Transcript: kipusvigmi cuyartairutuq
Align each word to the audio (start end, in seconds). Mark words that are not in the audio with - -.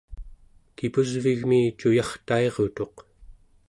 kipusvigmi 0.77 1.59
cuyartairutuq 1.79 2.95